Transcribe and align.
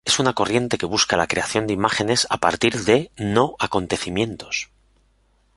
Es 0.03 0.17
una 0.17 0.33
corriente 0.33 0.79
que 0.79 0.87
busca 0.87 1.15
la 1.15 1.27
creación 1.27 1.67
de 1.67 1.73
imágenes 1.75 2.25
a 2.31 2.37
partir 2.39 2.75
de 2.85 3.11
no-acontecimientos. 3.17 4.71